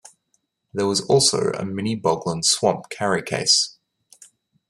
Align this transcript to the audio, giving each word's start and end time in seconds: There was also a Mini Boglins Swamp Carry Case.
There 0.73 0.87
was 0.87 1.01
also 1.05 1.51
a 1.51 1.63
Mini 1.63 1.95
Boglins 1.95 2.45
Swamp 2.45 2.89
Carry 2.89 3.21
Case. 3.21 3.77